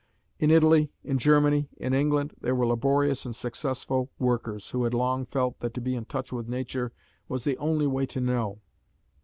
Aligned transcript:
In 0.39 0.49
Italy, 0.49 0.89
in 1.03 1.19
Germany, 1.19 1.69
in 1.77 1.93
England 1.93 2.33
there 2.41 2.55
were 2.55 2.65
laborious 2.65 3.23
and 3.23 3.35
successful 3.35 4.09
workers, 4.17 4.71
who 4.71 4.83
had 4.85 4.95
long 4.95 5.27
felt 5.27 5.59
that 5.59 5.75
to 5.75 5.79
be 5.79 5.93
in 5.93 6.05
touch 6.05 6.31
with 6.33 6.47
nature 6.49 6.91
was 7.29 7.43
the 7.43 7.55
only 7.59 7.85
way 7.85 8.07
to 8.07 8.19
know. 8.19 8.61